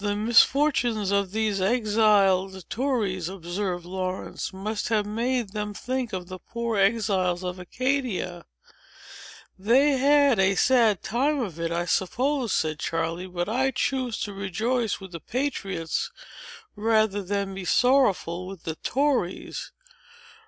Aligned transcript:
"The 0.03 0.15
misfortunes 0.15 1.11
of 1.11 1.29
these 1.31 1.61
exiled 1.61 2.67
tories," 2.71 3.29
observed 3.29 3.85
Laurence, 3.85 4.51
"must 4.51 4.89
have 4.89 5.05
made 5.05 5.49
them 5.49 5.75
think 5.75 6.11
of 6.11 6.27
the 6.27 6.39
poor 6.39 6.75
exiles 6.75 7.43
of 7.43 7.59
Acadia." 7.59 8.45
"They 9.59 9.97
had 9.99 10.39
a 10.39 10.55
sad 10.55 11.03
time 11.03 11.39
of 11.39 11.59
it, 11.59 11.71
I 11.71 11.85
suppose," 11.85 12.51
said 12.51 12.79
Charley. 12.79 13.27
"But 13.27 13.47
I 13.47 13.69
choose 13.69 14.17
to 14.21 14.33
rejoice 14.33 14.99
with 14.99 15.11
the 15.11 15.19
patriots, 15.19 16.09
rather 16.75 17.21
than 17.21 17.53
be 17.53 17.63
sorrowful 17.63 18.47
with 18.47 18.63
the 18.63 18.77
tories. 18.77 19.71